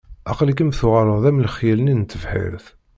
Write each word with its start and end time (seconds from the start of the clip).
Aql-ikem 0.31 0.69
tuɣaleḍ 0.77 1.23
am 1.29 1.41
lexyal-nni 1.45 1.95
n 1.95 2.01
tebḥirt. 2.03 2.65